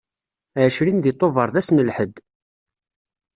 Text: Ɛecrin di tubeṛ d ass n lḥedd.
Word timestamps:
Ɛecrin 0.61 0.99
di 1.03 1.11
tubeṛ 1.13 1.47
d 1.53 1.55
ass 1.59 1.69
n 1.71 1.83
lḥedd. 1.89 2.13